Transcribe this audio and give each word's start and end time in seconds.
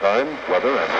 time, 0.00 0.28
weather, 0.48 0.76
and 0.78 0.90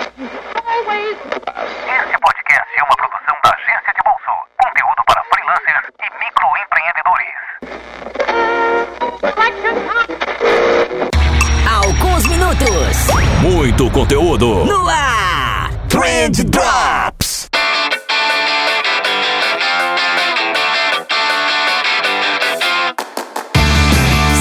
Este 1.01 2.17
podcast 2.21 2.69
é 2.77 2.83
uma 2.83 2.95
produção 2.95 3.35
da 3.43 3.49
Agência 3.51 3.93
de 3.95 4.01
Bolso. 4.05 4.33
Conteúdo 4.61 5.01
para 5.07 5.23
freelancers 5.33 5.85
e 5.99 6.07
microempreendedores. 6.23 7.35
Alguns 11.67 12.23
minutos 12.27 13.07
Muito 13.41 13.89
conteúdo. 13.91 14.65
no 14.65 14.87
ar. 14.87 15.71
Trend 15.89 16.43
Drops. 16.45 17.49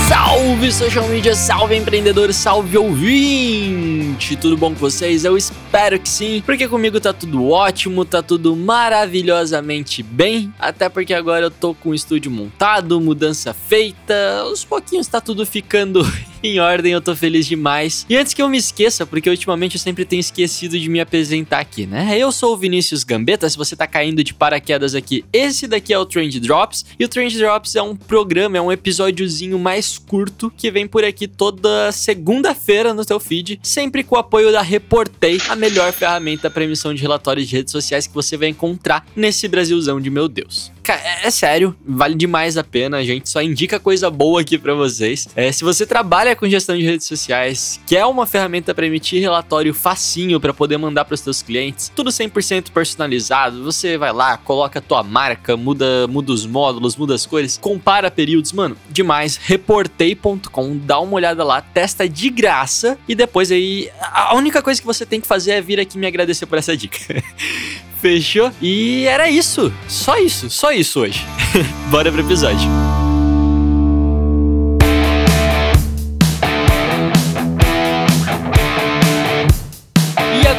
Salve 0.09 0.73
social 0.73 1.07
media, 1.09 1.35
salve 1.35 1.77
empreendedor, 1.77 2.33
salve 2.33 2.77
ouvinte! 2.77 3.90
Tudo 4.21 4.57
bom 4.57 4.73
com 4.73 4.79
vocês? 4.79 5.25
Eu 5.25 5.37
espero 5.37 5.99
que 5.99 6.09
sim, 6.09 6.43
porque 6.45 6.69
comigo 6.69 7.01
tá 7.01 7.13
tudo 7.13 7.49
ótimo, 7.49 8.05
tá 8.05 8.23
tudo 8.23 8.55
maravilhosamente 8.55 10.03
bem, 10.03 10.53
até 10.59 10.89
porque 10.89 11.13
agora 11.13 11.47
eu 11.47 11.51
tô 11.51 11.75
com 11.75 11.91
o 11.91 11.95
estúdio 11.95 12.31
montado, 12.31 13.01
mudança 13.01 13.53
feita, 13.53 14.41
aos 14.43 14.65
pouquinhos 14.65 15.07
tá 15.07 15.21
tudo 15.21 15.45
ficando 15.45 16.07
em 16.43 16.59
ordem, 16.59 16.93
eu 16.93 17.01
tô 17.01 17.15
feliz 17.15 17.47
demais. 17.47 18.07
E 18.09 18.17
antes 18.17 18.35
que 18.35 18.43
eu 18.43 18.49
me 18.49 18.59
esqueça, 18.59 19.07
porque 19.07 19.29
ultimamente 19.29 19.77
eu 19.77 19.81
sempre 19.81 20.05
tenho 20.05 20.21
esquecido 20.21 20.79
de 20.79 20.89
me 20.89 21.01
apresentar 21.01 21.61
aqui, 21.61 21.87
né? 21.87 22.17
Eu 22.19 22.33
sou 22.33 22.55
o 22.55 22.57
Vinícius 22.57 23.05
Gambetta, 23.05 23.49
se 23.49 23.57
você 23.57 23.77
tá 23.77 23.87
caindo 23.87 24.23
de 24.25 24.35
paraquedas 24.35 24.95
aqui, 24.95 25.25
esse 25.33 25.67
daqui 25.67 25.93
é 25.93 25.99
o 25.99 26.07
Trend 26.07 26.39
Drops, 26.41 26.85
e 26.99 27.05
o 27.05 27.09
Trend 27.09 27.37
Drops 27.37 27.77
é 27.77 27.83
um 27.83 27.95
programa, 27.95 28.59
é 28.59 28.61
um 28.61 28.73
episódiozinho 28.73 29.59
mais 29.59 29.99
curto 29.99 30.53
que 30.57 30.71
vem 30.71 30.87
por 30.87 31.05
aqui 31.05 31.27
toda 31.29 31.93
segunda-feira 31.93 32.95
no 32.95 33.05
teu 33.05 33.21
feed, 33.21 33.61
sempre 33.63 34.03
com 34.03 34.17
o 34.17 34.19
apoio 34.19 34.53
da 34.53 34.63
Reportei, 34.63 35.39
a 35.49 35.57
melhor 35.57 35.93
ferramenta 35.93 36.51
para 36.51 36.65
emissão 36.65 36.95
de 36.95 37.03
relatórios 37.03 37.49
de 37.49 37.57
redes 37.57 37.73
sociais 37.73 38.07
que 38.07 38.15
você 38.15 38.37
vai 38.37 38.49
encontrar 38.49 39.07
nesse 39.15 39.47
Brasilzão 39.49 40.01
de 40.01 40.11
meu 40.11 40.29
Deus. 40.29 40.73
Cara, 40.91 41.03
é, 41.05 41.29
é 41.29 41.31
sério, 41.31 41.77
vale 41.87 42.17
demais 42.17 42.57
a 42.57 42.65
pena, 42.65 42.97
a 42.97 43.05
gente 43.05 43.31
só 43.31 43.41
indica 43.41 43.79
coisa 43.79 44.11
boa 44.11 44.41
aqui 44.41 44.59
para 44.59 44.75
vocês. 44.75 45.29
É, 45.37 45.53
se 45.53 45.63
você 45.63 45.87
trabalha 45.87 46.35
com 46.35 46.49
gestão 46.49 46.77
de 46.77 46.83
redes 46.83 47.07
sociais, 47.07 47.81
quer 47.87 48.05
uma 48.07 48.27
ferramenta 48.27 48.75
para 48.75 48.85
emitir 48.85 49.23
relatório 49.23 49.73
facinho 49.73 50.41
para 50.41 50.53
poder 50.53 50.79
mandar 50.79 51.05
para 51.05 51.15
os 51.15 51.21
seus 51.21 51.43
clientes, 51.43 51.93
tudo 51.95 52.11
100% 52.11 52.73
personalizado, 52.73 53.63
você 53.63 53.97
vai 53.97 54.13
lá, 54.13 54.37
coloca 54.37 54.81
a 54.81 54.83
tua 54.83 55.05
marca, 55.05 55.57
muda, 55.57 56.09
muda 56.09 56.33
os 56.33 56.45
módulos, 56.45 56.97
muda 56.97 57.15
as 57.15 57.25
cores, 57.25 57.57
compara 57.57 58.11
períodos, 58.11 58.53
mano, 58.53 58.77
demais. 58.89 59.37
Reportei.com, 59.37 60.77
dá 60.77 60.99
uma 60.99 61.15
olhada 61.15 61.45
lá, 61.45 61.61
testa 61.61 62.09
de 62.09 62.29
graça 62.31 62.99
e 63.07 63.15
depois 63.15 63.53
aí 63.53 63.89
a 64.01 64.35
única 64.35 64.61
coisa 64.61 64.81
que 64.81 64.87
você 64.89 65.07
tem 65.07 65.21
que 65.21 65.29
fazer 65.29 65.53
é 65.53 65.61
vir 65.61 65.79
aqui 65.79 65.97
me 65.97 66.09
agradecer 66.09 66.47
por 66.47 66.59
essa 66.59 66.77
dica. 66.77 66.99
Fechou? 68.01 68.51
E 68.61 69.05
era 69.07 69.31
isso. 69.31 69.73
Só 69.87 70.17
isso, 70.19 70.49
só 70.49 70.73
isso 70.73 71.01
hoje. 71.01 71.25
Bora 71.91 72.11
pro 72.11 72.23
episódio. 72.23 72.90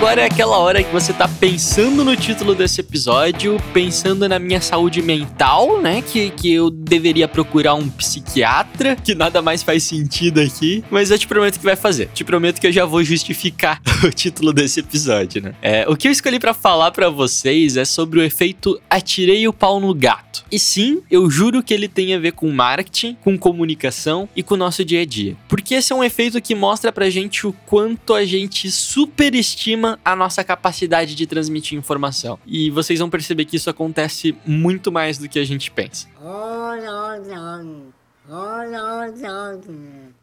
Agora 0.02 0.22
é 0.22 0.26
aquela 0.26 0.58
hora 0.58 0.82
que 0.82 0.92
você 0.92 1.14
tá 1.14 1.28
pensando 1.28 2.04
no 2.04 2.16
título 2.16 2.56
desse 2.56 2.82
episódio, 2.82 3.62
pensando 3.72 4.28
na 4.28 4.40
minha 4.40 4.60
saúde 4.60 5.00
mental, 5.00 5.80
né? 5.80 6.02
Que, 6.02 6.32
que 6.32 6.52
eu 6.52 6.72
deveria 6.72 7.28
procurar 7.28 7.76
um 7.76 7.88
psiquiatra, 7.88 8.96
que 8.96 9.14
nada 9.14 9.44
mais 9.44 9.62
faz 9.62 9.84
sentido 9.84 10.42
aqui. 10.42 10.84
Mas 10.90 11.12
eu 11.12 11.20
te 11.20 11.28
prometo 11.28 11.60
que 11.60 11.64
vai 11.64 11.76
fazer. 11.76 12.10
Te 12.16 12.24
prometo 12.24 12.60
que 12.60 12.66
eu 12.66 12.72
já 12.72 12.84
vou 12.84 13.04
justificar 13.04 13.80
o 14.04 14.10
título 14.10 14.52
desse 14.52 14.80
episódio, 14.80 15.40
né? 15.40 15.54
É, 15.62 15.86
o 15.88 15.96
que 15.96 16.08
eu 16.08 16.12
escolhi 16.12 16.40
pra 16.40 16.56
falar 16.56 16.90
pra 16.90 17.08
vocês 17.08 17.78
é 17.78 17.86
sobre 17.86 18.20
o 18.20 18.24
efeito 18.24 18.82
atirei 18.90 19.48
o 19.48 19.54
pau 19.54 19.80
no 19.80 19.94
gato. 19.94 20.44
E 20.52 20.58
sim, 20.58 21.02
eu 21.10 21.30
juro 21.30 21.64
que 21.64 21.74
ele 21.74 21.88
tem 21.88 22.14
a 22.14 22.20
ver 22.20 22.34
com 22.34 22.52
marketing, 22.52 23.16
com 23.22 23.38
comunicação 23.38 24.28
e 24.36 24.42
com 24.44 24.56
o 24.56 24.58
nosso 24.58 24.84
dia 24.84 25.02
a 25.02 25.06
dia. 25.06 25.38
Porque 25.48 25.76
esse 25.76 25.94
é 25.94 25.96
um 25.96 26.04
efeito 26.04 26.42
que 26.42 26.56
mostra 26.56 26.92
pra 26.92 27.10
gente 27.10 27.48
o 27.48 27.54
quanto 27.66 28.14
a 28.14 28.26
gente 28.26 28.70
superestima 28.70 29.91
a 30.04 30.16
nossa 30.16 30.44
capacidade 30.44 31.16
de 31.16 31.26
transmitir 31.26 31.78
informação. 31.78 32.40
E 32.46 32.70
vocês 32.70 33.00
vão 33.00 33.10
perceber 33.10 33.46
que 33.46 33.56
isso 33.56 33.70
acontece 33.70 34.36
muito 34.46 34.92
mais 34.92 35.18
do 35.18 35.28
que 35.28 35.40
a 35.40 35.44
gente 35.44 35.72
pensa. 35.72 36.08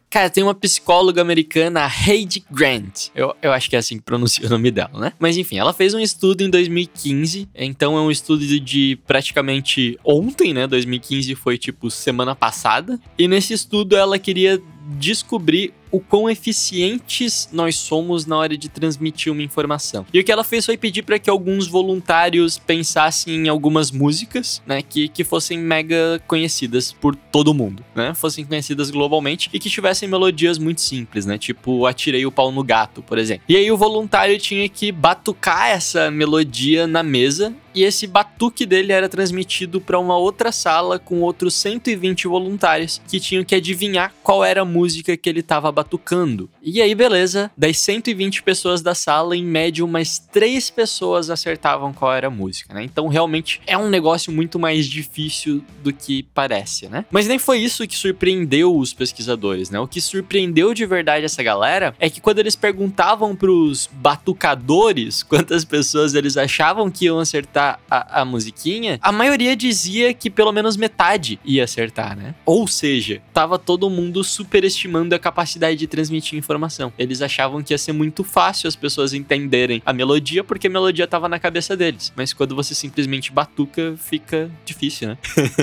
Cara, 0.09 0.27
tem 0.27 0.43
uma 0.43 0.55
psicóloga 0.55 1.21
americana, 1.21 1.87
Heidi 1.87 2.43
Grant. 2.49 3.09
Eu, 3.13 3.35
eu 3.43 3.51
acho 3.51 3.69
que 3.69 3.75
é 3.75 3.79
assim 3.79 3.97
que 3.97 4.03
pronuncia 4.03 4.43
o 4.47 4.49
nome 4.49 4.71
dela, 4.71 4.99
né? 4.99 5.13
Mas 5.19 5.37
enfim, 5.37 5.59
ela 5.59 5.71
fez 5.71 5.93
um 5.93 5.99
estudo 5.99 6.41
em 6.41 6.49
2015. 6.49 7.47
Então 7.53 7.95
é 7.95 8.01
um 8.01 8.09
estudo 8.09 8.59
de 8.59 8.97
praticamente 9.05 9.99
ontem, 10.03 10.51
né? 10.51 10.65
2015 10.65 11.35
foi 11.35 11.59
tipo 11.59 11.91
semana 11.91 12.35
passada. 12.35 12.99
E 13.17 13.27
nesse 13.27 13.53
estudo 13.53 13.95
ela 13.95 14.17
queria 14.17 14.59
descobrir 14.97 15.73
o 15.91 15.99
quão 15.99 16.29
eficientes 16.29 17.49
nós 17.51 17.75
somos 17.75 18.25
na 18.25 18.37
hora 18.37 18.57
de 18.57 18.69
transmitir 18.69 19.31
uma 19.31 19.41
informação. 19.41 20.05
E 20.13 20.19
o 20.19 20.23
que 20.23 20.31
ela 20.31 20.43
fez 20.43 20.65
foi 20.65 20.77
pedir 20.77 21.03
para 21.03 21.19
que 21.19 21.29
alguns 21.29 21.67
voluntários 21.67 22.57
pensassem 22.57 23.35
em 23.35 23.49
algumas 23.49 23.91
músicas, 23.91 24.61
né, 24.65 24.81
que, 24.81 25.07
que 25.07 25.23
fossem 25.23 25.57
mega 25.57 26.21
conhecidas 26.27 26.91
por 26.91 27.15
todo 27.15 27.53
mundo, 27.53 27.83
né, 27.95 28.13
fossem 28.13 28.45
conhecidas 28.45 28.89
globalmente 28.91 29.49
e 29.53 29.59
que 29.59 29.69
tivessem 29.69 30.07
melodias 30.07 30.57
muito 30.57 30.81
simples, 30.81 31.25
né, 31.25 31.37
tipo 31.37 31.85
Atirei 31.85 32.25
o 32.25 32.31
Pau 32.31 32.51
no 32.51 32.63
Gato, 32.63 33.01
por 33.01 33.17
exemplo. 33.17 33.43
E 33.47 33.55
aí 33.55 33.71
o 33.71 33.77
voluntário 33.77 34.37
tinha 34.37 34.67
que 34.69 34.91
batucar 34.91 35.69
essa 35.69 36.11
melodia 36.11 36.87
na 36.87 37.03
mesa 37.03 37.53
e 37.73 37.83
esse 37.83 38.07
batuque 38.07 38.65
dele 38.65 38.91
era 38.91 39.09
transmitido 39.09 39.79
para 39.79 39.99
uma 39.99 40.17
outra 40.17 40.51
sala 40.51 40.99
com 40.99 41.21
outros 41.21 41.53
120 41.55 42.27
voluntários 42.27 43.01
que 43.07 43.19
tinham 43.19 43.43
que 43.43 43.55
adivinhar 43.55 44.13
qual 44.23 44.43
era 44.43 44.61
a 44.61 44.65
música 44.65 45.15
que 45.15 45.29
ele 45.29 45.39
estava 45.39 45.71
batucando. 45.71 46.49
E 46.61 46.81
aí, 46.81 46.93
beleza, 46.93 47.51
das 47.57 47.77
120 47.79 48.43
pessoas 48.43 48.81
da 48.81 48.93
sala, 48.93 49.35
em 49.35 49.43
média, 49.43 49.83
umas 49.83 50.19
3 50.19 50.69
pessoas 50.69 51.29
acertavam 51.29 51.93
qual 51.93 52.13
era 52.13 52.27
a 52.27 52.31
música, 52.31 52.73
né? 52.73 52.83
Então, 52.83 53.07
realmente, 53.07 53.61
é 53.65 53.77
um 53.77 53.89
negócio 53.89 54.31
muito 54.31 54.59
mais 54.59 54.85
difícil 54.85 55.63
do 55.83 55.93
que 55.93 56.23
parece, 56.33 56.87
né? 56.87 57.05
Mas 57.11 57.27
nem 57.27 57.39
foi 57.39 57.59
isso 57.59 57.87
que 57.87 57.95
surpreendeu 57.95 58.75
os 58.75 58.93
pesquisadores, 58.93 59.69
né? 59.69 59.79
O 59.79 59.87
que 59.87 60.01
surpreendeu 60.01 60.73
de 60.73 60.85
verdade 60.85 61.25
essa 61.25 61.43
galera 61.43 61.95
é 61.99 62.09
que 62.09 62.21
quando 62.21 62.39
eles 62.39 62.55
perguntavam 62.55 63.35
pros 63.35 63.89
batucadores 63.91 65.23
quantas 65.23 65.63
pessoas 65.65 66.13
eles 66.13 66.37
achavam 66.37 66.89
que 66.89 67.05
iam 67.05 67.19
acertar 67.19 67.68
a, 67.89 68.21
a 68.21 68.25
musiquinha, 68.25 68.99
a 69.01 69.11
maioria 69.11 69.55
dizia 69.55 70.13
que 70.13 70.29
pelo 70.29 70.51
menos 70.51 70.77
metade 70.77 71.39
ia 71.43 71.63
acertar, 71.63 72.15
né? 72.17 72.35
Ou 72.45 72.67
seja, 72.67 73.21
tava 73.33 73.59
todo 73.59 73.89
mundo 73.89 74.23
superestimando 74.23 75.13
a 75.13 75.19
capacidade 75.19 75.77
de 75.77 75.87
transmitir 75.87 76.37
informação. 76.37 76.93
Eles 76.97 77.21
achavam 77.21 77.61
que 77.61 77.73
ia 77.73 77.77
ser 77.77 77.91
muito 77.91 78.23
fácil 78.23 78.67
as 78.67 78.75
pessoas 78.75 79.13
entenderem 79.13 79.81
a 79.85 79.93
melodia 79.93 80.43
porque 80.43 80.67
a 80.67 80.69
melodia 80.69 81.07
tava 81.07 81.27
na 81.27 81.39
cabeça 81.39 81.75
deles. 81.75 82.13
Mas 82.15 82.33
quando 82.33 82.55
você 82.55 82.73
simplesmente 82.73 83.31
batuca, 83.31 83.95
fica 83.97 84.49
difícil, 84.65 85.09
né? 85.09 85.17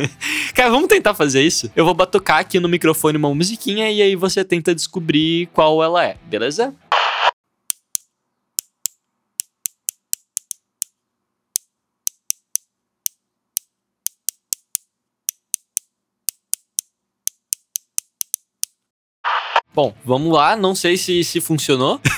Cara, 0.55 0.71
vamos 0.71 0.89
tentar 0.89 1.15
fazer 1.15 1.43
isso? 1.43 1.71
Eu 1.75 1.85
vou 1.85 1.95
batucar 1.95 2.39
aqui 2.39 2.61
no 2.61 2.69
microfone 2.69 3.17
uma 3.17 3.35
musiquinha 3.35 3.91
e 3.91 4.03
aí 4.03 4.17
você 4.17 4.45
tenta 4.45 4.75
descobrir 4.75 5.47
qual 5.53 5.83
ela 5.83 6.05
é, 6.05 6.17
beleza? 6.27 6.75
Bom, 19.77 19.93
vamos 20.07 20.33
lá. 20.33 20.57
Não 20.57 20.75
sei 20.75 20.97
se, 20.97 21.23
se 21.23 21.39
funcionou. 21.39 22.01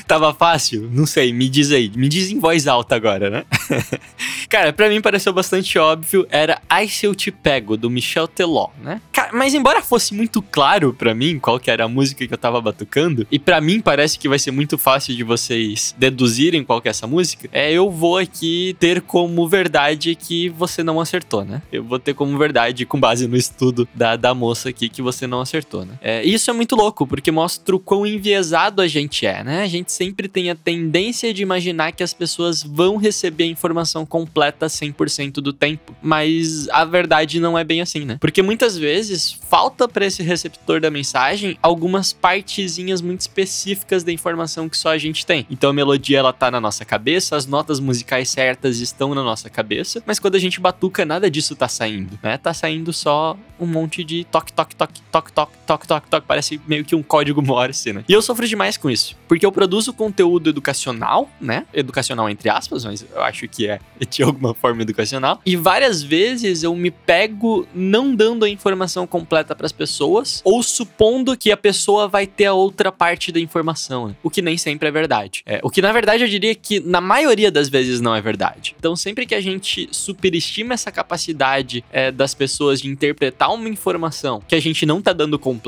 Tava 0.06 0.32
fácil? 0.34 0.88
Não 0.92 1.06
sei. 1.06 1.32
Me 1.32 1.48
diz 1.48 1.72
aí. 1.72 1.90
Me 1.94 2.08
diz 2.08 2.30
em 2.30 2.38
voz 2.38 2.66
alta 2.66 2.94
agora, 2.94 3.30
né? 3.30 3.44
Cara, 4.48 4.72
pra 4.72 4.88
mim 4.88 5.00
pareceu 5.00 5.32
bastante 5.32 5.78
óbvio. 5.78 6.26
Era 6.30 6.60
Ai 6.68 6.88
Se 6.88 7.06
Eu 7.06 7.14
Te 7.14 7.30
Pego, 7.30 7.76
do 7.76 7.88
Michel 7.88 8.26
Teló, 8.26 8.68
né? 8.82 9.00
Cara, 9.12 9.30
mas 9.32 9.54
embora 9.54 9.82
fosse 9.82 10.14
muito 10.14 10.42
claro 10.42 10.92
pra 10.92 11.14
mim 11.14 11.38
qual 11.38 11.58
que 11.58 11.70
era 11.70 11.84
a 11.84 11.88
música 11.88 12.26
que 12.26 12.34
eu 12.34 12.38
tava 12.38 12.60
batucando, 12.60 13.26
e 13.30 13.38
pra 13.38 13.60
mim 13.60 13.80
parece 13.80 14.18
que 14.18 14.28
vai 14.28 14.38
ser 14.38 14.50
muito 14.50 14.76
fácil 14.76 15.14
de 15.14 15.22
vocês 15.22 15.94
deduzirem 15.96 16.64
qual 16.64 16.80
que 16.80 16.88
é 16.88 16.90
essa 16.90 17.06
música, 17.06 17.48
é 17.52 17.72
eu 17.72 17.90
vou 17.90 18.18
aqui 18.18 18.76
ter 18.78 19.00
como 19.02 19.48
verdade 19.48 20.14
que 20.14 20.48
você 20.48 20.82
não 20.82 21.00
acertou, 21.00 21.44
né? 21.44 21.62
Eu 21.72 21.84
vou 21.84 21.98
ter 21.98 22.14
como 22.14 22.36
verdade, 22.36 22.84
com 22.84 22.98
base 22.98 23.26
no 23.26 23.36
estudo 23.36 23.88
da, 23.94 24.16
da 24.16 24.34
moça 24.34 24.68
aqui, 24.68 24.88
que 24.88 25.02
você 25.02 25.26
não 25.26 25.40
acertou, 25.40 25.84
né? 25.84 25.94
É, 26.00 26.24
isso 26.24 26.50
é 26.50 26.52
muito 26.52 26.74
louco, 26.74 27.06
porque 27.06 27.30
mostra 27.30 27.74
o 27.74 27.78
quão 27.78 28.06
enviesado 28.06 28.82
a 28.82 28.88
gente 28.88 29.26
é, 29.26 29.44
né? 29.44 29.62
A 29.62 29.68
gente 29.68 29.89
sempre 29.90 30.28
tem 30.28 30.50
a 30.50 30.54
tendência 30.54 31.34
de 31.34 31.42
imaginar 31.42 31.92
que 31.92 32.02
as 32.02 32.14
pessoas 32.14 32.62
vão 32.62 32.96
receber 32.96 33.44
a 33.44 33.48
informação 33.48 34.06
completa 34.06 34.66
100% 34.66 35.34
do 35.34 35.52
tempo. 35.52 35.94
Mas 36.02 36.68
a 36.70 36.84
verdade 36.84 37.40
não 37.40 37.58
é 37.58 37.64
bem 37.64 37.80
assim, 37.80 38.04
né? 38.04 38.16
Porque 38.20 38.42
muitas 38.42 38.76
vezes 38.76 39.32
falta 39.32 39.88
para 39.88 40.06
esse 40.06 40.22
receptor 40.22 40.80
da 40.80 40.90
mensagem 40.90 41.58
algumas 41.62 42.12
partezinhas 42.12 43.00
muito 43.00 43.20
específicas 43.20 44.04
da 44.04 44.12
informação 44.12 44.68
que 44.68 44.76
só 44.76 44.90
a 44.90 44.98
gente 44.98 45.26
tem. 45.26 45.46
Então 45.50 45.70
a 45.70 45.72
melodia 45.72 46.18
ela 46.18 46.32
tá 46.32 46.50
na 46.50 46.60
nossa 46.60 46.84
cabeça, 46.84 47.36
as 47.36 47.46
notas 47.46 47.80
musicais 47.80 48.30
certas 48.30 48.78
estão 48.78 49.14
na 49.14 49.22
nossa 49.22 49.50
cabeça, 49.50 50.02
mas 50.06 50.18
quando 50.18 50.36
a 50.36 50.38
gente 50.38 50.60
batuca 50.60 51.04
nada 51.04 51.30
disso 51.30 51.56
tá 51.56 51.68
saindo, 51.68 52.18
né? 52.22 52.38
Tá 52.38 52.54
saindo 52.54 52.92
só 52.92 53.36
um 53.58 53.66
monte 53.66 54.02
de 54.02 54.24
toque, 54.24 54.52
toque, 54.52 54.74
toque, 54.74 55.00
toque, 55.12 55.32
toque, 55.32 55.52
toque, 55.70 55.86
toque, 55.86 56.10
toque, 56.10 56.26
parece 56.26 56.60
meio 56.66 56.84
que 56.84 56.96
um 56.96 57.02
código 57.02 57.40
Morse, 57.40 57.92
né? 57.92 58.04
E 58.08 58.12
eu 58.12 58.20
sofro 58.20 58.46
demais 58.46 58.76
com 58.76 58.90
isso, 58.90 59.16
porque 59.28 59.46
eu 59.46 59.52
produzo 59.52 59.92
conteúdo 59.92 60.50
educacional, 60.50 61.30
né? 61.40 61.64
Educacional 61.72 62.28
entre 62.28 62.48
aspas, 62.48 62.84
mas 62.84 63.06
eu 63.14 63.22
acho 63.22 63.46
que 63.46 63.68
é 63.68 63.78
de 64.08 64.22
alguma 64.24 64.52
forma 64.52 64.82
educacional. 64.82 65.40
E 65.46 65.54
várias 65.54 66.02
vezes 66.02 66.64
eu 66.64 66.74
me 66.74 66.90
pego 66.90 67.68
não 67.72 68.14
dando 68.14 68.44
a 68.44 68.48
informação 68.48 69.06
completa 69.06 69.54
para 69.54 69.66
as 69.66 69.72
pessoas 69.72 70.40
ou 70.44 70.60
supondo 70.62 71.36
que 71.36 71.52
a 71.52 71.56
pessoa 71.56 72.08
vai 72.08 72.26
ter 72.26 72.46
a 72.46 72.52
outra 72.52 72.90
parte 72.90 73.30
da 73.30 73.38
informação, 73.38 74.08
né? 74.08 74.16
o 74.24 74.30
que 74.30 74.42
nem 74.42 74.58
sempre 74.58 74.88
é 74.88 74.90
verdade. 74.90 75.42
É, 75.46 75.60
o 75.62 75.70
que 75.70 75.80
na 75.80 75.92
verdade 75.92 76.24
eu 76.24 76.28
diria 76.28 76.54
que 76.54 76.80
na 76.80 77.00
maioria 77.00 77.50
das 77.50 77.68
vezes 77.68 78.00
não 78.00 78.14
é 78.14 78.20
verdade. 78.20 78.74
Então 78.76 78.96
sempre 78.96 79.24
que 79.24 79.36
a 79.36 79.40
gente 79.40 79.88
superestima 79.92 80.74
essa 80.74 80.90
capacidade 80.90 81.84
é, 81.92 82.10
das 82.10 82.34
pessoas 82.34 82.80
de 82.80 82.88
interpretar 82.88 83.52
uma 83.52 83.68
informação 83.68 84.42
que 84.48 84.56
a 84.56 84.60
gente 84.60 84.84
não 84.84 85.00
tá 85.00 85.12
dando 85.12 85.38
completa, 85.38 85.59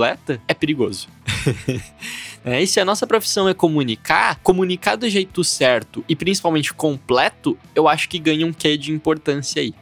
é 0.49 0.55
perigoso. 0.55 1.09
é, 2.45 2.63
e 2.63 2.67
se 2.67 2.81
a 2.81 2.85
nossa 2.85 3.07
profissão 3.07 3.49
é 3.49 3.55
comunicar, 3.55 4.39
comunicar 4.43 4.97
do 4.97 5.09
jeito 5.09 5.45
certo 5.45 6.05
e 6.09 6.17
principalmente 6.17 6.73
completo, 6.73 7.59
eu 7.75 7.89
acho 7.89 8.09
que 8.09 8.19
ganha 8.19 8.47
um 8.47 8.53
quê 8.53 8.77
de 8.77 8.93
importância 8.93 9.61
aí. 9.61 9.75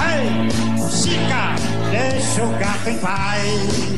Hey, 0.00 0.50
Chica, 0.90 1.54
deixa 1.90 2.44
o 2.44 2.58
gato 2.58 2.88
em 2.88 2.98
paz. 2.98 3.89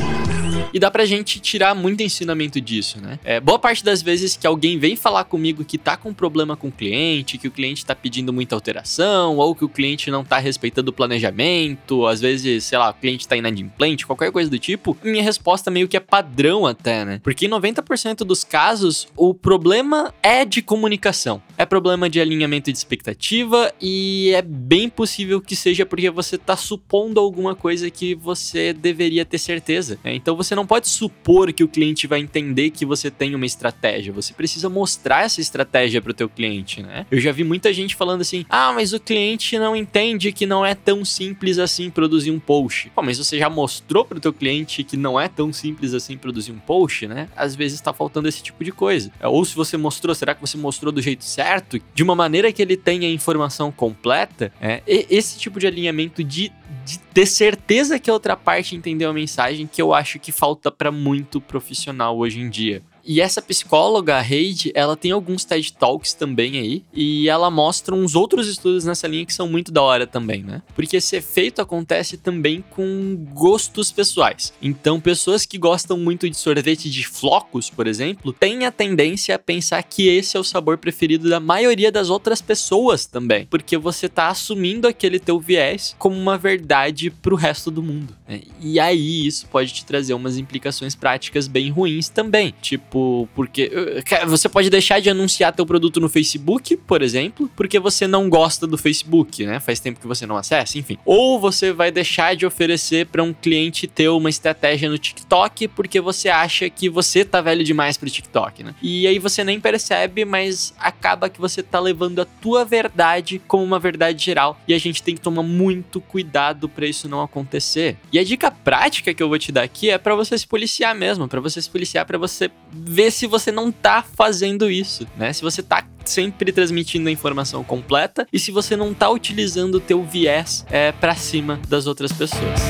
E 0.73 0.79
dá 0.79 0.91
pra 0.91 1.05
gente 1.05 1.41
tirar 1.41 1.75
muito 1.75 2.03
ensinamento 2.03 2.61
disso, 2.61 3.01
né? 3.01 3.19
É, 3.25 3.41
boa 3.41 3.59
parte 3.59 3.85
das 3.85 4.03
vezes 4.03 4.37
que 4.37 4.47
alguém 4.47 4.79
vem 4.79 4.97
falar 4.97 5.25
comigo 5.25 5.65
que 5.65 5.77
tá 5.77 5.97
com 5.97 6.15
problema 6.15 6.57
com 6.57 6.69
o 6.69 6.73
cliente, 6.73 7.39
que 7.39 7.49
o 7.49 7.51
cliente 7.51 7.85
tá 7.85 7.95
pedindo 7.95 8.33
muita 8.33 8.55
alteração, 8.55 9.37
ou 9.37 9.55
que 9.55 9.65
o 9.65 9.69
cliente 9.69 10.11
não 10.11 10.25
tá 10.25 10.39
respeitando 10.39 10.91
o 10.91 10.93
planejamento, 10.93 12.07
às 12.07 12.21
vezes, 12.21 12.65
sei 12.65 12.79
lá, 12.79 12.91
o 12.91 12.95
cliente 12.95 13.29
tá 13.29 13.37
inadimplente, 13.37 14.07
qualquer 14.07 14.33
coisa 14.33 14.51
do 14.51 14.59
tipo, 14.59 14.97
minha 15.03 15.23
resposta 15.23 15.71
meio 15.71 15.89
que 15.89 15.97
é 15.97 16.01
padrão 16.01 16.67
até, 16.67 17.05
né? 17.05 17.21
Porque 17.23 17.47
em 17.47 17.51
90% 17.51 18.19
dos 18.19 18.45
casos, 18.45 19.09
o 19.17 19.35
problema 19.35 20.13
é 20.23 20.45
de 20.45 20.63
comunicação. 20.63 21.43
É 21.59 21.67
problema 21.67 22.09
de 22.09 22.21
alinhamento 22.21 22.73
de 22.73 22.79
expectativa 22.79 23.73
e 23.81 24.31
é 24.35 24.43
bem 24.43 24.89
possível 24.89 25.41
que 25.41 25.55
seja 25.55 25.85
porque 25.85 26.11
você 26.11 26.39
tá 26.39 26.57
supondo 26.57 27.21
alguma 27.21 27.55
coisa 27.55 27.91
que 27.91 28.15
você 28.15 28.73
deveria 28.73 29.25
ter 29.25 29.39
certeza. 29.39 29.99
Né? 30.03 30.15
Então 30.15 30.37
você 30.37 30.55
não 30.55 30.62
pode 30.67 30.89
supor 30.89 31.53
que 31.53 31.65
o 31.65 31.69
cliente 31.69 32.07
vai 32.07 32.21
entender 32.21 32.71
que 32.71 32.85
você 32.85 33.11
tem 33.11 33.35
uma 33.35 33.47
estratégia. 33.47 34.13
Você 34.13 34.33
precisa 34.33 34.69
mostrar 34.69 35.25
essa 35.25 35.41
estratégia 35.41 36.01
para 36.01 36.11
o 36.11 36.15
teu 36.15 36.29
cliente, 36.29 36.83
né? 36.83 37.07
Eu 37.11 37.21
já 37.21 37.33
vi 37.33 37.45
muita 37.45 37.73
gente 37.73 37.95
falando 37.95 38.21
assim: 38.21 38.45
"Ah, 38.49 38.73
mas 38.73 38.93
o 38.93 39.01
cliente 39.01 39.59
não 39.59 39.75
entende 39.75 40.33
que 40.33 40.47
não 40.47 40.65
é 40.65 40.75
tão 40.75 41.05
simples 41.05 41.59
assim 41.59 41.91
produzir 41.91 42.31
um 42.31 42.41
post". 42.41 42.91
Pô, 42.95 43.03
mas 43.03 43.19
você 43.19 43.39
já 43.39 43.49
mostrou 43.51 44.05
para 44.05 44.19
o 44.19 44.21
teu 44.21 44.33
cliente 44.33 44.83
que 44.85 44.97
não 44.97 45.19
é 45.19 45.29
tão 45.29 45.53
simples 45.53 45.95
assim 45.95 46.17
produzir 46.17 46.53
um 46.53 46.59
post, 46.59 47.07
né? 47.07 47.29
Às 47.37 47.55
vezes 47.55 47.75
está 47.75 47.93
faltando 47.93 48.29
esse 48.29 48.43
tipo 48.43 48.63
de 48.65 48.73
coisa. 48.73 49.11
Ou 49.23 49.45
se 49.45 49.55
você 49.55 49.77
mostrou, 49.77 50.15
será 50.15 50.35
que 50.35 50.41
você 50.41 50.57
mostrou 50.57 50.93
do 50.93 51.01
jeito 51.03 51.25
certo, 51.25 51.81
de 51.95 52.03
uma 52.03 52.15
maneira 52.15 52.53
que 52.53 52.63
ele 52.63 52.77
tenha 52.77 53.09
a 53.09 53.11
informação 53.11 53.71
completa? 53.71 54.53
É, 54.61 54.83
esse 54.87 55.39
tipo 55.39 55.59
de 55.59 55.67
alinhamento 55.67 56.23
de, 56.23 56.53
de 56.85 56.99
ter 56.99 57.27
certeza 57.27 57.99
que 57.99 58.11
a 58.11 58.13
outra 58.13 58.37
parte 58.37 58.75
entendeu 58.75 59.11
a 59.11 59.13
mensagem 59.13 59.67
que 59.67 59.81
eu 59.81 59.95
acho 59.95 60.19
que 60.19 60.33
falta 60.33 60.71
para 60.71 60.91
muito 60.91 61.41
profissional 61.41 62.19
hoje 62.19 62.41
em 62.41 62.51
dia. 62.51 62.83
E 63.05 63.21
essa 63.21 63.43
psicóloga, 63.43 64.17
a 64.17 64.23
Heidi, 64.23 64.73
ela 64.75 64.97
tem 64.97 65.11
alguns 65.11 65.45
TED 65.45 65.73
Talks 65.73 66.15
também 66.15 66.59
aí, 66.59 66.85
e 66.93 67.29
ela 67.29 67.51
mostra 67.51 67.95
uns 67.95 68.15
outros 68.15 68.49
estudos 68.49 68.85
nessa 68.85 69.09
linha 69.09 69.27
que 69.27 69.35
são 69.35 69.49
muito 69.49 69.73
da 69.73 69.83
hora 69.83 70.07
também, 70.07 70.43
né? 70.43 70.63
Porque 70.75 70.97
esse 70.97 71.17
efeito 71.17 71.61
acontece 71.61 72.17
também 72.17 72.65
com 72.71 73.17
gostos 73.33 73.91
pessoais. 73.91 74.53
Então, 74.63 75.01
pessoas 75.01 75.45
que 75.45 75.59
gostam 75.59 75.99
muito 75.99 76.29
de 76.29 76.37
sorvete 76.37 76.89
de 76.89 77.07
flocos, 77.07 77.69
por 77.69 77.87
exemplo, 77.87 78.33
têm 78.33 78.67
a 78.67 78.73
tendência 78.73 79.35
a 79.35 79.39
pensar 79.39 79.83
que 79.83 80.09
esse 80.09 80.37
é 80.37 80.41
o 80.41 80.45
sabor 80.45 80.79
preferido 80.79 81.29
da 81.29 81.41
maioria 81.41 81.91
das 81.91 82.09
outras 82.09 82.41
pessoas 82.41 83.07
também, 83.07 83.47
porque 83.47 83.77
você 83.77 84.09
tá 84.09 84.29
assumindo 84.29 84.87
aquele 84.87 85.19
teu 85.19 85.41
viés 85.41 85.97
como 85.99 86.17
uma 86.17 86.39
verdade 86.39 87.11
pro 87.11 87.37
resto 87.37 87.71
do 87.71 87.83
mundo. 87.83 88.17
Né? 88.29 88.43
E 88.61 88.79
aí 88.79 89.27
isso 89.27 89.47
pode 89.47 89.73
te 89.73 89.85
trazer 89.85 90.15
umas 90.15 90.39
implicações 90.39 90.95
práticas 90.95 91.49
bem 91.49 91.71
ruins 91.71 92.09
também, 92.09 92.55
tipo 92.61 92.92
Tipo, 92.93 93.27
porque 93.35 93.73
eh, 93.73 94.27
você 94.27 94.51
pode 94.51 94.69
deixar 94.69 95.01
de 95.01 95.09
anunciar 95.09 95.51
teu 95.55 95.65
produto 95.65 95.99
no 95.99 96.11
Facebook, 96.11 96.77
por 96.77 97.01
exemplo, 97.01 97.51
porque 97.57 97.79
você 97.79 98.07
não 98.07 98.29
gosta 98.29 98.67
do 98.67 98.77
Facebook, 98.77 99.47
né? 99.47 99.59
Faz 99.61 99.81
tempo 99.81 99.99
que 99.99 100.07
você 100.07 100.27
não 100.27 100.37
acessa, 100.37 100.79
enfim. 100.79 100.99
Ou 101.07 101.41
você 101.41 101.73
vai 101.73 101.91
deixar 101.91 102.37
de 102.37 102.45
oferecer 102.45 103.07
para 103.07 103.23
um 103.23 103.33
cliente 103.33 103.87
ter 103.87 104.11
uma 104.11 104.29
estratégia 104.29 104.91
no 104.91 104.99
TikTok 104.99 105.69
porque 105.69 106.03
você 106.03 106.29
acha 106.29 106.69
que 106.69 106.91
você 106.91 107.25
tá 107.25 107.41
velho 107.41 107.65
demais 107.65 107.97
pro 107.97 108.11
TikTok, 108.11 108.63
né? 108.63 108.75
E 108.83 109.07
aí 109.07 109.19
você 109.19 109.43
nem 109.43 109.59
percebe, 109.59 110.27
mas 110.27 110.75
acaba 110.79 111.31
que 111.31 111.41
você 111.41 111.63
tá 111.63 111.81
levando 111.81 112.21
a 112.21 112.27
tua 112.27 112.63
verdade 112.63 113.41
como 113.49 113.65
uma 113.65 113.79
verdade 113.79 114.23
geral 114.23 114.61
e 114.69 114.75
a 114.75 114.79
gente 114.79 115.03
tem 115.03 115.15
que 115.15 115.21
tomar 115.23 115.43
muito 115.43 115.99
cuidado 115.99 116.69
para 116.69 116.87
isso 116.87 117.09
não 117.09 117.23
acontecer. 117.23 117.97
E 118.13 118.19
a 118.19 118.25
dica 118.25 118.51
prática 118.51 119.15
que 119.15 119.23
eu 119.23 119.31
vou 119.31 119.39
te 119.39 119.51
dar 119.51 119.63
aqui 119.63 119.89
é 119.89 119.97
para 119.97 120.15
você 120.15 120.37
se 120.37 120.47
policiar 120.47 120.95
mesmo, 120.95 121.27
para 121.27 121.41
você 121.41 121.63
se 121.63 121.71
policiar 121.71 122.05
para 122.05 122.19
você 122.19 122.51
ver 122.85 123.11
se 123.11 123.27
você 123.27 123.53
não 123.53 123.71
tá 123.71 124.03
fazendo 124.03 124.71
isso, 124.71 125.07
né? 125.17 125.33
Se 125.33 125.43
você 125.43 125.63
tá 125.63 125.87
sempre 126.05 126.51
transmitindo 126.53 127.09
a 127.09 127.13
informação 127.13 127.63
completa 127.63 128.27
e 128.33 128.39
se 128.39 128.51
você 128.51 128.77
não 128.77 128.93
tá 128.93 129.09
utilizando 129.09 129.77
o 129.77 129.81
teu 129.81 130.03
viés 130.03 130.67
é, 130.71 130.93
para 130.93 131.15
cima 131.15 131.61
das 131.69 131.87
outras 131.87 132.13
pessoas. 132.13 132.61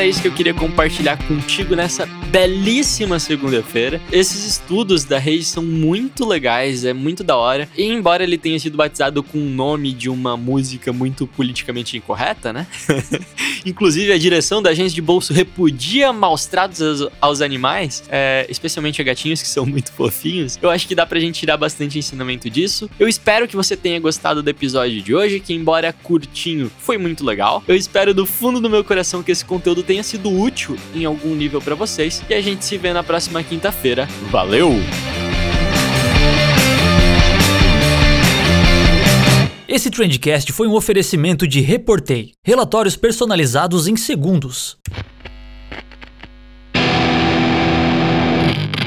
era 0.00 0.08
isso 0.08 0.22
que 0.22 0.28
eu 0.28 0.32
queria 0.32 0.54
compartilhar 0.54 1.18
contigo 1.26 1.74
nessa 1.76 2.06
belíssima 2.30 3.18
segunda-feira. 3.18 4.00
Esses 4.12 4.46
estudos 4.46 5.04
da 5.04 5.18
rede 5.18 5.44
são 5.44 5.64
muito 5.64 6.24
legais, 6.24 6.84
é 6.84 6.92
muito 6.92 7.24
da 7.24 7.36
hora. 7.36 7.68
E 7.76 7.84
embora 7.84 8.22
ele 8.22 8.38
tenha 8.38 8.58
sido 8.58 8.76
batizado 8.76 9.22
com 9.22 9.38
o 9.38 9.50
nome 9.50 9.92
de 9.92 10.08
uma 10.08 10.36
música 10.36 10.92
muito 10.92 11.26
politicamente 11.26 11.96
incorreta, 11.96 12.52
né? 12.52 12.66
Inclusive, 13.66 14.12
a 14.12 14.18
direção 14.18 14.62
da 14.62 14.70
agência 14.70 14.94
de 14.94 15.02
bolso 15.02 15.32
repudia 15.32 16.12
maus 16.12 16.46
tratos 16.46 16.80
aos, 16.80 17.12
aos 17.20 17.40
animais, 17.40 18.04
é, 18.08 18.46
especialmente 18.48 19.00
a 19.00 19.04
gatinhos 19.04 19.42
que 19.42 19.48
são 19.48 19.66
muito 19.66 19.92
fofinhos. 19.92 20.58
Eu 20.62 20.70
acho 20.70 20.86
que 20.86 20.94
dá 20.94 21.04
pra 21.04 21.18
gente 21.18 21.40
tirar 21.40 21.56
bastante 21.56 21.98
ensinamento 21.98 22.48
disso. 22.48 22.88
Eu 22.98 23.08
espero 23.08 23.48
que 23.48 23.56
você 23.56 23.76
tenha 23.76 23.98
gostado 23.98 24.42
do 24.42 24.48
episódio 24.48 25.02
de 25.02 25.14
hoje, 25.14 25.40
que 25.40 25.52
embora 25.52 25.92
curtinho, 25.92 26.70
foi 26.78 26.96
muito 26.96 27.24
legal. 27.24 27.62
Eu 27.66 27.74
espero 27.74 28.14
do 28.14 28.24
fundo 28.24 28.60
do 28.60 28.70
meu 28.70 28.84
coração 28.84 29.22
que 29.22 29.32
esse 29.32 29.44
conteúdo 29.44 29.82
tenha 29.82 30.02
sido 30.02 30.30
útil 30.30 30.76
em 30.94 31.04
algum 31.04 31.34
nível 31.34 31.60
para 31.60 31.74
vocês. 31.74 32.19
E 32.28 32.34
a 32.34 32.40
gente 32.40 32.64
se 32.64 32.78
vê 32.78 32.92
na 32.92 33.02
próxima 33.02 33.42
quinta-feira. 33.42 34.06
Valeu! 34.30 34.72
Esse 39.66 39.88
Trendcast 39.88 40.52
foi 40.52 40.66
um 40.66 40.74
oferecimento 40.74 41.46
de 41.46 41.60
Reportei, 41.60 42.32
relatórios 42.44 42.96
personalizados 42.96 43.86
em 43.86 43.96
segundos. 43.96 44.76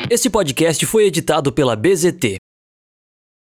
Esse 0.10 0.30
podcast 0.30 0.86
foi 0.86 1.06
editado 1.06 1.52
pela 1.52 1.76
BZT, 1.76 2.36